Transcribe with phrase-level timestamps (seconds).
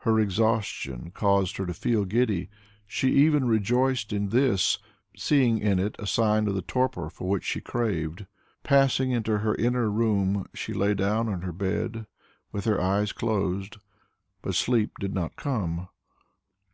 [0.00, 2.50] Her exhaustion caused her to feel giddy;
[2.86, 4.78] she even rejoiced in this,
[5.16, 8.26] seeing in it a sign of the torpor for which she craved.
[8.64, 12.04] Passing into her inner room, she lay down on her bed,
[12.52, 13.78] with her eyes closed,
[14.42, 15.88] but sleep did not come.